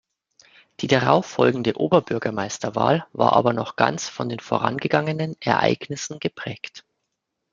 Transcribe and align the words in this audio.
Die 0.79 0.87
darauf 0.87 1.27
folgende 1.27 1.77
Oberbürgermeisterwahl 1.79 3.05
war 3.13 3.33
aber 3.33 3.53
noch 3.53 3.75
ganz 3.75 4.09
von 4.09 4.29
den 4.29 4.39
vorangegangenen 4.39 5.35
Ereignissen 5.41 6.19
geprägt. 6.19 6.83